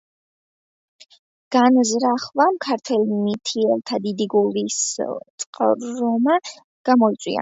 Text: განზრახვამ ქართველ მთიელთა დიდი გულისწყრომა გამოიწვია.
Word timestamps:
განზრახვამ 1.55 2.57
ქართველ 2.67 3.05
მთიელთა 3.27 3.99
დიდი 4.07 4.27
გულისწყრომა 4.35 6.39
გამოიწვია. 6.91 7.29